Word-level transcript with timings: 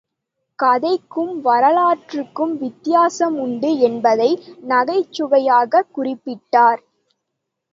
கதைக்கும் 0.59 1.33
வரலாற்றுக்கும் 1.41 2.53
வித்தியாசம் 2.57 3.37
உண்டு 3.37 3.77
என்பதை, 3.79 4.31
நகைச் 4.67 5.11
சுவையாகக் 5.11 5.91
குறிப்பிட்டார்! 5.95 6.81